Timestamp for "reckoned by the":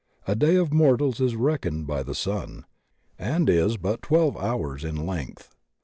1.35-2.15